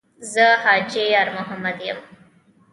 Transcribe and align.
ـ 0.19 0.31
زه 0.33 0.45
حاجي 0.63 1.03
یارمحمد 1.13 1.79
یم. 1.87 1.97